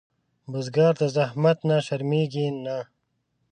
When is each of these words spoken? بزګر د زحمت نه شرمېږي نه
بزګر 0.51 0.93
د 1.01 1.03
زحمت 1.15 1.57
نه 1.69 1.77
شرمېږي 1.85 2.47
نه 2.63 2.77